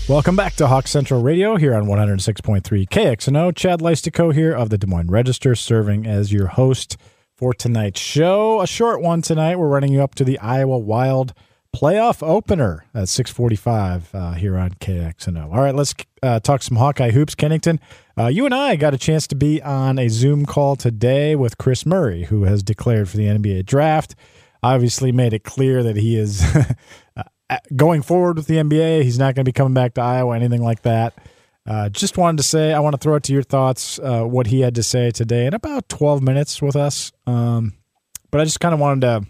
[0.10, 3.56] Welcome back to Hawk Central Radio here on 106.3 KXNO.
[3.56, 6.98] Chad Leistikow here of the Des Moines Register serving as your host
[7.38, 8.60] for tonight's show.
[8.60, 9.60] A short one tonight.
[9.60, 11.36] We're running you up to the Iowa Wild
[11.76, 15.54] playoff opener at 645 uh, here on KXNO.
[15.54, 15.94] All right, let's
[16.24, 17.36] uh, talk some Hawkeye hoops.
[17.36, 17.80] Kennington,
[18.18, 21.60] uh, you and I got a chance to be on a Zoom call today with
[21.60, 24.16] Kris Murray, who has declared for the NBA draft.
[24.64, 26.44] Obviously made it clear that he is
[27.76, 29.04] going forward with the NBA.
[29.04, 31.14] He's not going to be coming back to Iowa, anything like that.
[31.66, 34.48] Uh, just wanted to say, I want to throw it to your thoughts, uh, what
[34.48, 37.12] he had to say today in about 12 minutes with us.
[37.28, 37.74] Um,
[38.32, 39.28] but I just kind of wanted to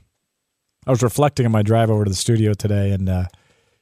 [0.90, 3.26] I was reflecting on my drive over to the studio today, and uh,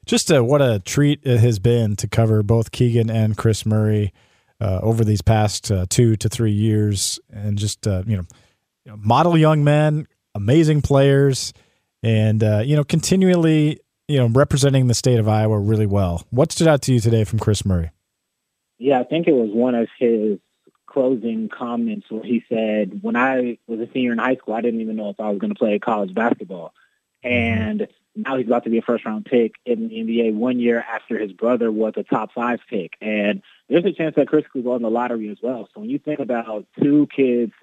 [0.06, 4.12] just uh, what a treat it has been to cover both Keegan and Kris Murray
[4.60, 9.38] uh, over these past uh, two to three years, and just uh, you know, model
[9.38, 11.54] young men, amazing players,
[12.04, 16.26] and uh, you know, continually you know representing the state of Iowa really well.
[16.30, 17.92] What stood out to you today from Kris Murray?
[18.78, 20.40] Yeah, I think it was one of his
[20.86, 24.82] closing comments where he said, "When I was a senior in high school, I didn't
[24.82, 26.74] even know if I was going to play college basketball."
[27.26, 27.34] Mm-hmm.
[27.34, 30.80] and now he's about to be a first round pick in the NBA one year
[30.80, 32.94] after his brother was a top five pick.
[33.00, 35.70] And there's a chance that Chris could go in the lottery as well.
[35.74, 37.54] So when you think about two kids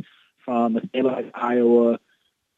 [0.44, 1.98] from a state like Iowa,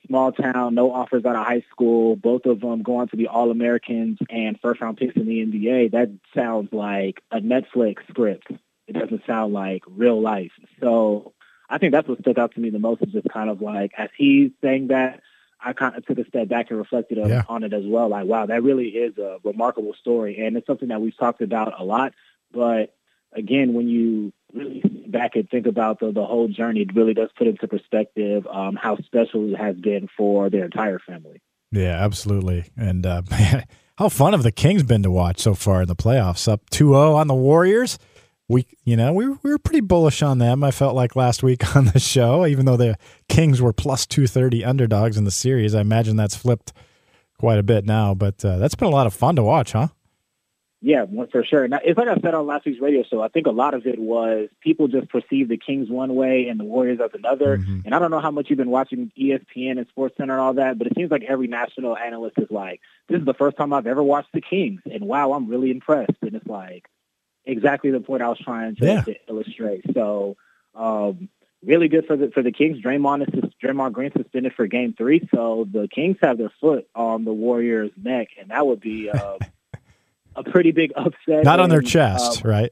[0.07, 3.51] small town, no offers out of high school, both of them going to be All
[3.51, 8.49] Americans and first round picks in the NBA, that sounds like a Netflix script.
[8.87, 10.53] It doesn't sound like real life.
[10.81, 11.33] So
[11.69, 13.93] I think that's what stuck out to me the most is just kind of like
[13.99, 15.21] as he's saying that,
[15.61, 17.43] I kind of took a step back and reflected Yeah.
[17.49, 18.09] on it as well.
[18.09, 21.81] Like, wow, that really is a remarkable story, and it's something that we've talked about
[21.81, 22.13] a lot.
[22.53, 22.95] But
[23.33, 27.31] again, when you really back and think about the, the whole journey, it really does
[27.37, 31.41] put into perspective um, how special it has been for their entire family.
[31.73, 32.65] Yeah, absolutely.
[32.77, 33.23] And uh,
[33.99, 36.49] how fun have the Kings been to watch so far in the playoffs?
[36.51, 37.99] Up 2-0 on the Warriors.
[38.49, 40.63] We, you know, we, were- we were pretty bullish on them.
[40.63, 42.97] I felt like last week on the show, even though the
[43.29, 45.75] Kings were plus 230 underdogs in the series.
[45.75, 46.73] I imagine that's flipped
[47.39, 49.89] quite a bit now, but uh, that's been a lot of fun to watch, huh?
[50.89, 51.67] Yeah, for sure.
[51.67, 53.21] Now, it's like I said on last week's radio show.
[53.21, 56.61] I think a lot of it was people just perceive the Kings one way and
[56.61, 57.59] the Warriors as another.
[57.59, 57.85] Mhm.
[57.85, 60.55] And I don't know how much you've been watching ESPN and Sports Center and all
[60.55, 63.73] that, but it seems like every national analyst is like, "This is the first time
[63.73, 66.87] I've ever watched the Kings, and wow, I'm really impressed." And it's like
[67.45, 69.01] exactly the point I was trying to, Yeah.
[69.01, 69.85] to illustrate.
[69.93, 70.37] So,
[70.77, 71.29] um,
[71.65, 72.81] really good for the for the Kings.
[72.81, 77.25] Draymond is Draymond Green suspended for Game Three, so the Kings have their foot on
[77.25, 79.11] the Warriors' neck, and that would be.
[79.11, 79.39] Uh,
[80.37, 81.45] A pretty big upset.
[81.45, 82.71] Not on their chest, um, right?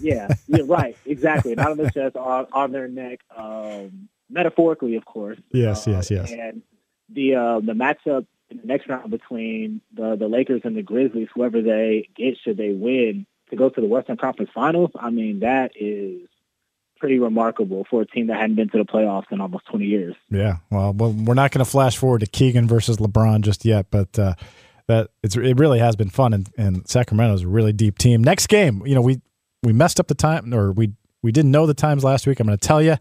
[0.00, 1.54] yeah, yeah, right, exactly.
[1.54, 5.38] Not on their chest, on, on their neck, um, metaphorically, of course.
[5.52, 6.32] Yes, Uh, yes, yes.
[6.32, 6.62] And
[7.08, 11.28] the uh, the matchup in the next round between the the Lakers and the Grizzlies,
[11.34, 15.40] whoever they get, should they win to go to the Western Conference Finals, I mean
[15.40, 16.28] that is
[16.98, 20.16] pretty remarkable for a team that hadn't been to the playoffs in almost twenty years.
[20.30, 20.56] Yeah.
[20.70, 24.18] Well, well, we're not going to flash forward to Keegan versus LeBron just yet, but
[24.18, 24.34] uh,
[24.88, 28.22] that it's it really has been fun, and, and Sacramento's a really deep team.
[28.22, 29.20] Next game, you know, we
[29.62, 30.92] we messed up the time, or we
[31.22, 32.40] we didn't know the times last week.
[32.40, 32.96] I'm going to tell you,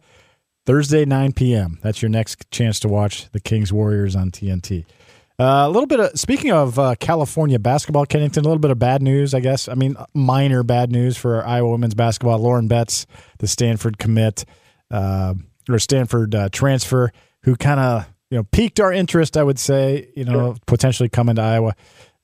[0.65, 1.79] Thursday 9 p.m.
[1.81, 4.85] That's your next chance to watch the Kings Warriors on TNT.
[5.39, 8.45] Uh, a little bit of speaking of uh, California basketball, Kennington.
[8.45, 9.67] A little bit of bad news, I guess.
[9.67, 12.37] I mean, minor bad news for Iowa women's basketball.
[12.39, 13.07] Lauren Betts,
[13.39, 14.45] the Stanford commit
[14.91, 15.33] uh,
[15.67, 17.11] or Stanford uh, transfer,
[17.43, 19.37] who kind of you know piqued our interest.
[19.37, 21.75] I would say, you know, potentially coming to Iowa.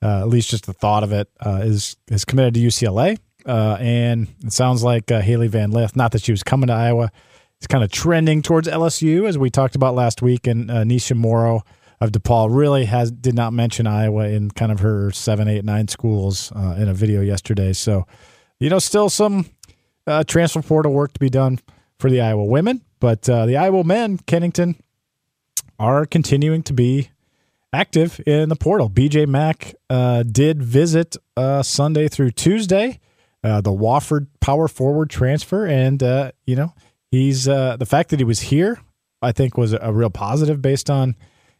[0.01, 3.77] Uh, at least just the thought of it uh, is is committed to UCLA, uh,
[3.79, 5.95] and it sounds like uh, Hailey Van Lith.
[5.95, 7.11] Not that she was coming to Iowa.
[7.57, 10.47] It's kind of trending towards LSU, as we talked about last week.
[10.47, 11.61] And uh, Nisha Morrow
[12.01, 15.87] of DePaul really has did not mention Iowa in kind of her seven, eight, nine
[15.89, 17.71] schools uh, in a video yesterday.
[17.73, 18.07] So,
[18.59, 19.45] you know, still some
[20.07, 21.59] uh, transfer portal work to be done
[21.99, 24.81] for the Iowa women, but uh, the Iowa men, Kennington,
[25.79, 27.09] are continuing to be
[27.73, 28.89] active in the portal.
[28.89, 32.99] BJ Mack uh, did visit uh, Sunday through Tuesday,
[33.43, 36.73] uh, the Wofford power forward transfer, and uh, you know
[37.11, 38.79] he's uh, the fact that he was here.
[39.21, 41.15] I think was a real positive based on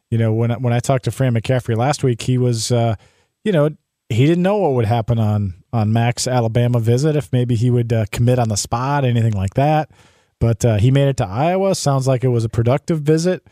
[0.10, 2.95] you know when I, when I talked to Fran McCaffrey last week, he was uh,
[3.43, 3.69] you know
[4.10, 7.93] he didn't know what would happen on on Mack's Alabama visit if maybe he would
[8.12, 9.91] commit on the spot, anything like that.
[10.39, 11.75] But he made it to Iowa.
[11.75, 13.45] Sounds like it was a productive visit.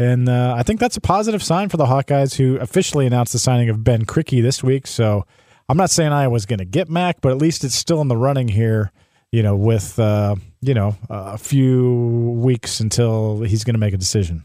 [0.00, 3.38] And uh, I think that's a positive sign for the Hawkeyes, who officially announced the
[3.38, 4.86] signing of Ben Krikke this week.
[4.86, 5.26] So
[5.68, 8.16] I'm not saying Iowa's going to get Mack, but at least it's still in the
[8.16, 8.92] running here.
[9.30, 13.98] You know, with uh, you know a few weeks until he's going to make a
[13.98, 14.44] decision.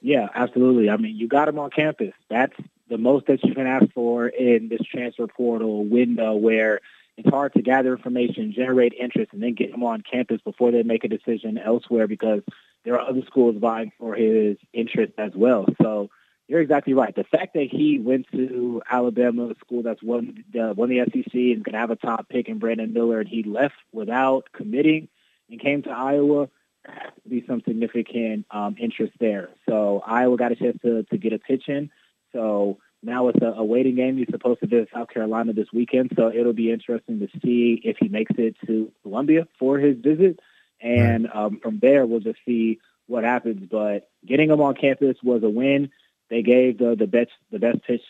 [0.00, 0.88] Yeah, absolutely.
[0.88, 2.12] I mean, you got him on campus.
[2.28, 2.54] That's
[2.88, 6.80] the most that you can ask for in this transfer portal window where
[7.16, 10.82] it's hard to gather information, generate interest, and then get him on campus before they
[10.82, 12.42] make a decision elsewhere because
[12.84, 15.66] there are other schools vying for his interest as well.
[15.80, 16.10] So
[16.48, 17.14] you're exactly right.
[17.14, 21.34] The fact that he went to Alabama, a school that's won the, won the SEC
[21.34, 25.08] and to have a top pick in Brandon Miller, and he left without committing
[25.48, 26.48] and came to Iowa,
[26.84, 29.50] has to be some significant um, interest there.
[29.68, 31.90] So Iowa got a chance to, to get a pitch in.
[32.32, 34.16] So now it's a, a waiting game.
[34.16, 37.96] He's supposed to visit South Carolina this weekend, so it'll be interesting to see if
[38.00, 40.40] he makes it to Columbia for his visit.
[40.80, 43.68] And um, from there, we'll just see what happens.
[43.70, 45.90] But getting him on campus was a win.
[46.30, 48.02] They gave the, the best the best pitch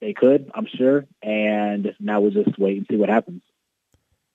[0.00, 1.06] they could, I'm sure.
[1.22, 3.42] And now we'll just wait and see what happens.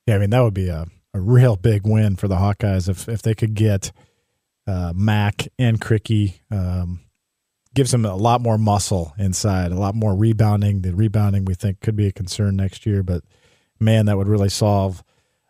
[0.07, 3.07] Yeah, I mean that would be a, a real big win for the Hawkeyes if
[3.07, 3.91] if they could get
[4.65, 6.39] uh, Mack and Krikke.
[6.51, 7.01] Um,
[7.77, 10.81] gives him a lot more muscle inside, a lot more rebounding.
[10.81, 13.23] The rebounding we think could be a concern next year, but
[13.79, 15.03] man, that would really solve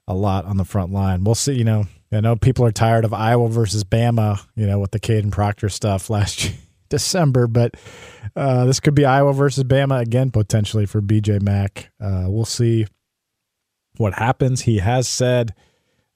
[0.10, 1.24] a lot on the front line.
[1.24, 1.54] We'll see.
[1.54, 4.46] You know, I know people are tired of Iowa versus Bama.
[4.58, 6.52] You know, with the Kadyn Proctor stuff last
[6.90, 7.76] December, but
[8.36, 11.92] uh, this could be Iowa versus Bama again potentially for BJ Mack.
[11.98, 12.88] Uh, we'll see
[13.96, 14.64] what happens.
[14.64, 15.54] He has said,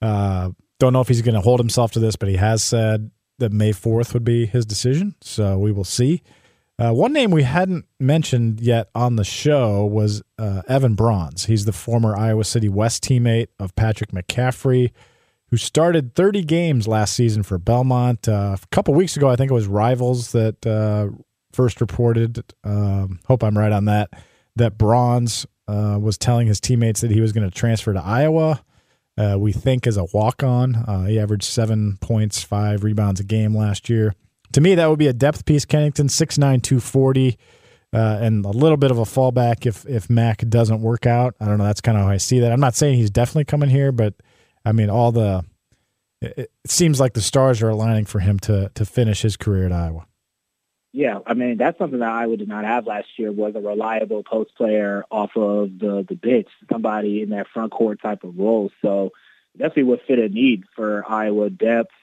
[0.01, 3.11] uh, don't know if he's going to hold himself to this, but he has said
[3.41, 5.15] that May 4th would be his decision.
[5.21, 6.23] So we will see.
[6.79, 11.45] Uh, one name we hadn't mentioned yet on the show was uh, Even Brauns.
[11.45, 14.91] He's the former Iowa City West teammate of Patrick McCaffrey,
[15.49, 18.27] who started 30 games last season for Belmont.
[18.27, 21.09] Uh, a couple weeks ago, I think it was Rivals that uh,
[21.51, 22.43] first reported.
[22.63, 24.09] Um, hope I'm right on that.
[24.55, 28.63] That Bronze uh, was telling his teammates that he was going to transfer to Iowa.
[29.17, 31.05] Uh, we think as a walk on.
[31.07, 34.15] he averaged seven points, five rebounds a game last year
[34.53, 35.65] to me, that would be a depth piece.
[35.65, 37.37] Kennington, 6'9", 240,
[37.93, 41.35] uh, and a little bit of a fallback if if Mack doesn't work out.
[41.39, 41.65] I don't know.
[41.65, 42.51] That's kind of how I see that.
[42.51, 44.13] I'm not saying he's definitely coming here, but
[44.65, 45.45] I mean, all the
[46.21, 49.71] it seems like the stars are aligning for him to to finish his career at
[49.71, 50.05] Iowa.
[50.93, 54.23] Yeah, I mean that's something that Iowa did not have last year was a reliable
[54.23, 58.71] post player off of the the bench, somebody in that front court type of role.
[58.81, 59.11] So
[59.57, 61.93] definitely what fit a need for Iowa depth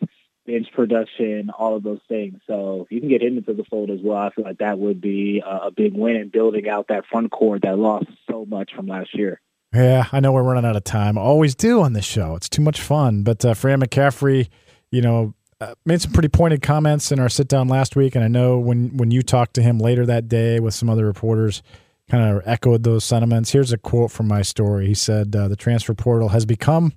[0.49, 2.41] bench production, all of those things.
[2.47, 4.79] So if you can get him into the fold as well, I feel like that
[4.79, 8.73] would be a, big win in building out that front court that lost so much
[8.75, 9.41] from last year.
[9.75, 11.19] Yeah, I know we're running out of time.
[11.19, 12.35] always do on this show.
[12.35, 13.23] It's too much fun.
[13.23, 14.49] But uh, Fran McCaffery,
[14.91, 18.25] you know, uh, made some pretty pointed comments in our sit down last week, and
[18.25, 21.63] I know when when you talked to him later that day with some other reporters,
[22.09, 23.51] kind of echoed those sentiments.
[23.51, 24.87] Here's a quote from my story.
[24.87, 26.93] He said, uh, "The transfer portal has become."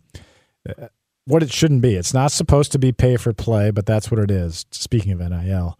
[0.67, 0.88] Uh,
[1.26, 1.95] what it shouldn't be.
[1.95, 4.65] It's not supposed to be pay for play, but that's what it is.
[4.71, 5.78] Speaking of NIL,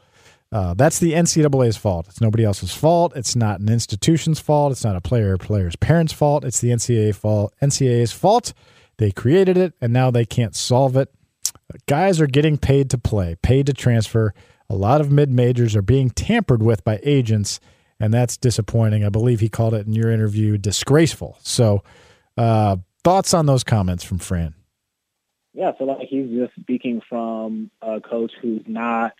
[0.52, 2.08] uh, that's the NCAA's fault.
[2.08, 3.14] It's nobody else's fault.
[3.16, 4.72] It's not an institution's fault.
[4.72, 6.44] It's not a player or player's parents' fault.
[6.44, 7.54] It's the NCAA fault.
[7.62, 8.54] NCAA's fault.
[8.98, 11.10] They created it, and now they can't solve it.
[11.88, 14.34] Guys are getting paid to play, paid to transfer.
[14.70, 17.60] A lot of mid majors are being tampered with by agents,
[18.00, 19.04] and that's disappointing.
[19.04, 21.38] I believe he called it in your interview disgraceful.
[21.42, 21.84] So,
[22.38, 24.56] uh, thoughts on those comments from Fran?
[25.54, 29.14] Yeah, so like he's just speaking from a coach who's not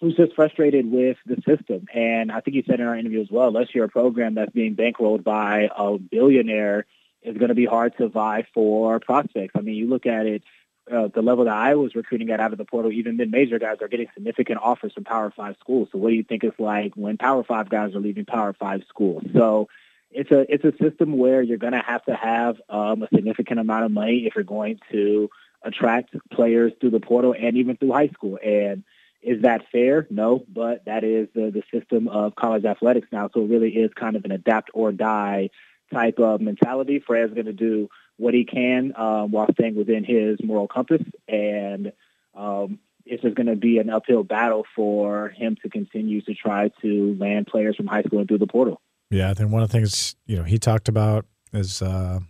[0.00, 1.86] who's just frustrated with the system.
[1.94, 4.52] And I think he said in our interview as well, unless you're a program that's
[4.52, 6.86] being bankrolled by a billionaire,
[7.22, 9.52] it's going to be hard to vie for prospects.
[9.56, 10.42] I mean, you look at it,
[10.92, 13.78] uh, the level that I was recruiting at out of the portal, even mid-major guys
[13.80, 15.88] are getting significant offers from Power Five schools.
[15.92, 18.82] So what do you think it's like when Power Five guys are leaving Power Five
[18.88, 19.22] schools?
[19.34, 19.68] So
[20.10, 23.60] it's a it's a system where you're going to have to have um, a significant
[23.60, 25.30] amount of money if you're going to–
[25.64, 28.38] attract players through the portal and even through high school.
[28.44, 28.84] And
[29.22, 30.06] is that fair?
[30.10, 33.30] No, but that is the, the system of college athletics now.
[33.32, 35.50] So it really is kind of an adapt or die
[35.92, 37.02] type of mentality.
[37.04, 41.02] Fred's going to do what he can um, while staying within his moral compass.
[41.28, 41.92] And
[42.34, 46.70] um, it's just going to be an uphill battle for him to continue to try
[46.82, 48.80] to land players from high school and through the portal.
[49.10, 52.20] Yeah, I think one of the things, you know, he talked about is uh,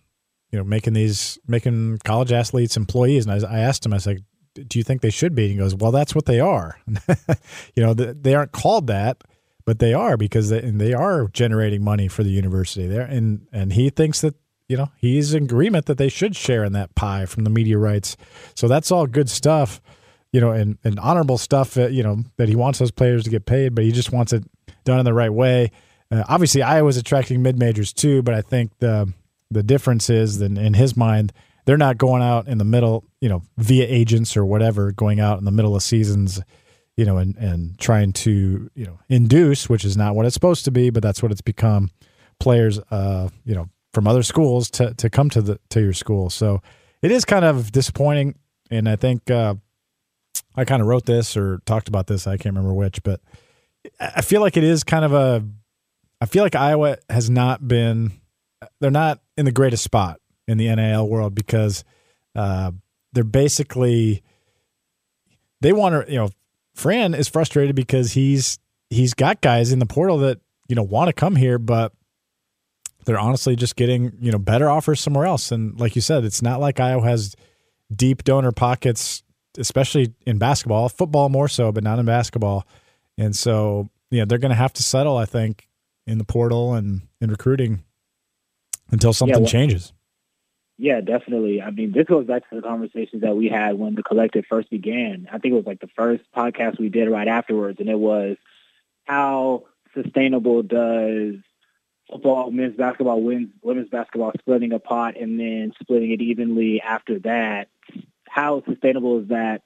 [0.55, 3.27] you know, making these making college athletes employees.
[3.27, 4.20] And I, I asked him, I was like,
[4.55, 6.79] "Do you think they should be?" And he goes, "Well, that's what they are.
[7.75, 9.25] you know, they aren't called that,
[9.64, 13.03] but they are because they, they are generating money for the university there.
[13.03, 14.37] And and he thinks that
[14.68, 17.79] you know he's in agreement that they should share in that pie from the media
[17.79, 18.16] rights.
[18.55, 19.81] So that's all good stuff,
[20.33, 21.74] you know, and and honorable stuff.
[21.74, 24.33] That, you know that he wants those players to get paid, but he just wants
[24.33, 24.44] it
[24.85, 25.70] done in the right way.
[26.11, 29.12] Uh, obviously, Iowa's attracting mid majors too, but I think the
[29.50, 31.33] the difference is that in his mind,
[31.64, 35.38] they're not going out in the middle, you know, via agents or whatever, going out
[35.38, 36.40] in the middle of seasons,
[36.96, 40.64] you know, and, and trying to, you know, induce, which is not what it's supposed
[40.64, 41.90] to be, but that's what it's become,
[42.38, 46.28] players, uh, you know, from other schools to, to come to the to your school.
[46.28, 46.61] So
[47.00, 48.37] it is kind of disappointing.
[48.70, 49.54] And I think uh,
[50.57, 52.26] I kind of wrote this or talked about this.
[52.26, 53.20] I can't remember which, but
[54.00, 55.44] I feel like it is kind of a.
[56.20, 58.12] I feel like Iowa has not been
[58.80, 61.85] they're not in the greatest spot in the NIL world because
[62.35, 62.70] uh,
[63.12, 64.22] they're basically
[65.61, 66.30] they want to you know
[66.74, 68.59] Fran is frustrated because he's
[68.90, 71.92] he's got guys in the portal that you know want to come here but
[73.04, 76.42] they're honestly just getting you know better offers somewhere else and like you said it's
[76.42, 77.34] not like Iowa has
[77.94, 79.22] deep donor pockets
[79.59, 82.66] especially in basketball football more so but not in basketball
[83.16, 85.68] and so you know they're going to have to settle I think
[86.07, 87.82] in the portal and in recruiting
[88.90, 89.92] until something yeah, well, changes.
[90.76, 91.62] Yeah, definitely.
[91.62, 94.70] I mean, this goes back to the conversations that we had when the collective first
[94.70, 95.28] began.
[95.32, 98.36] I think it was like the first podcast we did right afterwards, and it was
[99.05, 101.36] how sustainable does
[102.11, 107.18] football, men's basketball, wins, women's basketball splitting a pot and then splitting it evenly after
[107.20, 107.68] that?
[108.28, 109.62] How sustainable is that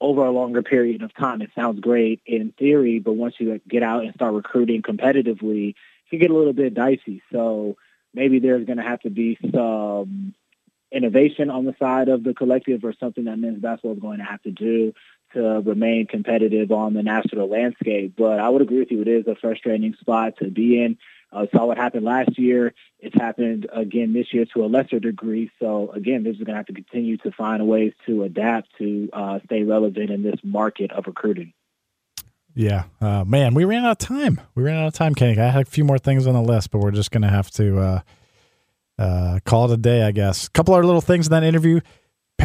[0.00, 1.42] over a longer period of time.
[1.42, 6.10] It sounds great in theory, but once you get out and start recruiting competitively, it
[6.10, 7.22] can get a little bit dicey.
[7.32, 7.76] So
[8.12, 10.34] maybe there's going to have to be some
[10.92, 14.24] innovation on the side of the collective or something that men's basketball is going to
[14.24, 14.92] have to do
[15.32, 18.14] to remain competitive on the national landscape.
[18.16, 19.02] But I would agree with you.
[19.02, 20.98] It is a frustrating spot to be in.
[21.32, 22.72] Uh, saw what happened last year.
[22.98, 25.50] It's happened again this year to a lesser degree.
[25.58, 29.10] So again, this is going to have to continue to find ways to adapt to
[29.12, 31.52] uh, stay relevant in this market of recruiting.
[32.54, 34.40] Yeah, uh, man, we ran out of time.
[34.54, 35.38] We ran out of time, Kenny.
[35.38, 37.50] I had a few more things on the list, but we're just going to have
[37.50, 38.00] to uh,
[38.98, 40.46] uh, call it a day, I guess.
[40.46, 41.80] A couple other little things in that interview.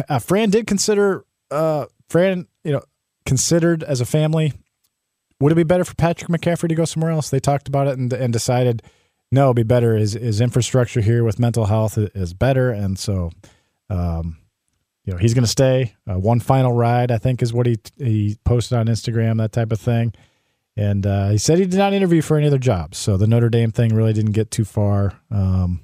[0.08, 2.82] Uh, Fran did consider Fran, you know,
[3.24, 4.52] considered as a family
[5.42, 7.30] would it be better for Patrick McCaffery to go somewhere else?
[7.30, 8.82] They talked about it and, and decided
[9.32, 9.96] no, it'd be better.
[9.96, 12.70] His, his infrastructure here with mental health is better.
[12.70, 13.30] And so,
[13.88, 14.36] um,
[15.04, 15.94] you know, he's going to stay.
[16.08, 19.72] Uh, one final ride, I think, is what he he posted on Instagram, that type
[19.72, 20.12] of thing.
[20.76, 22.98] And uh, he said he did not interview for any other jobs.
[22.98, 25.80] So the Notre Dame thing really didn't get too far um,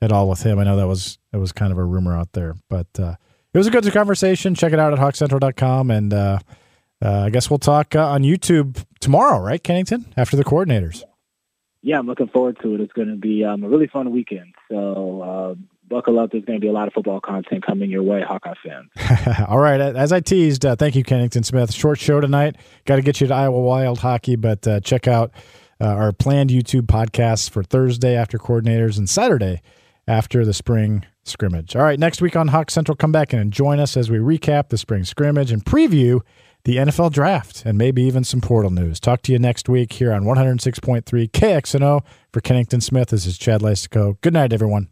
[0.00, 0.58] at all with him.
[0.58, 3.16] I know that was that was kind of a rumor out there, but uh,
[3.52, 4.54] it was a good conversation.
[4.54, 5.90] Check it out at hawkcentral.com.
[5.90, 6.14] And
[7.04, 11.02] uh, I guess we'll talk uh, on YouTube tomorrow, right, Kennington, after the coordinators.
[11.82, 12.80] Yeah, I'm looking forward to it.
[12.80, 14.54] It's going to be um, a really fun weekend.
[14.68, 15.54] So uh,
[15.88, 16.32] buckle up.
[16.32, 18.90] There's going to be a lot of football content coming your way, Hawkeye fans.
[19.48, 19.80] All right.
[19.80, 21.72] As I teased, uh, thank you, Kennington Smith.
[21.72, 22.56] Short show tonight.
[22.86, 25.30] Got to get you to Iowa Wild hockey, but uh, check out
[25.80, 29.62] uh, our planned YouTube podcasts for Thursday after coordinators and Saturday
[30.08, 31.76] after the spring scrimmage.
[31.76, 31.98] All right.
[31.98, 35.04] Next week on Hawk Central, come back and join us as we recap the spring
[35.04, 36.20] scrimmage and preview
[36.66, 38.98] the NFL draft, and maybe even some portal news.
[38.98, 42.04] Talk to you next week here on 106.3 KXNO.
[42.32, 44.20] For Kennington Smith, this is Chad Leistikow.
[44.20, 44.88] Good night, everyone.